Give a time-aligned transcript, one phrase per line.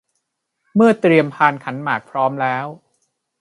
[0.75, 2.65] เมื่อเตรียมพานขันหมากพร้อมแล้ว